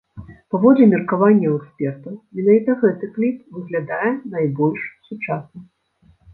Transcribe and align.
Паводле 0.53 0.85
меркаванняў 0.93 1.53
экспертаў, 1.59 2.13
менавіта 2.41 2.77
гэты 2.81 3.11
кліп 3.19 3.37
выглядае 3.61 4.11
найбольш 4.35 4.81
сучасна. 5.13 5.59